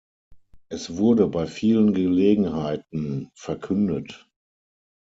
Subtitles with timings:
[0.69, 4.27] Es wurde bei vielen Gelegenheiten verkündet.